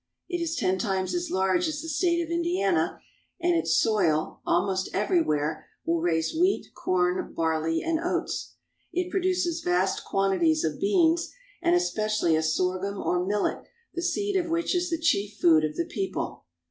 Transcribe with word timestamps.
It 0.27 0.41
is 0.41 0.55
ten 0.55 0.79
times 0.79 1.13
as 1.13 1.29
large 1.29 1.67
as 1.67 1.83
the 1.83 1.87
state 1.87 2.23
of 2.23 2.31
Indiana, 2.31 2.99
and 3.39 3.53
its 3.55 3.77
soil, 3.77 4.41
almost 4.47 4.89
everywhere, 4.95 5.67
will 5.85 6.01
raise 6.01 6.33
wheat, 6.33 6.71
corn, 6.73 7.35
barley, 7.35 7.83
and 7.83 7.99
oats. 8.03 8.55
It 8.91 9.11
produces 9.11 9.61
vast 9.61 10.03
quantities 10.03 10.63
of 10.63 10.79
beans, 10.79 11.31
and 11.61 11.75
especially 11.75 12.35
a 12.35 12.41
sorghum 12.41 12.97
or 12.97 13.23
millet 13.23 13.59
the 13.93 14.01
seed 14.01 14.35
of 14.37 14.49
which 14.49 14.73
is 14.73 14.89
the 14.89 14.97
chief 14.97 15.37
food 15.39 15.63
of 15.63 15.75
the 15.75 15.85
people. 15.85 16.45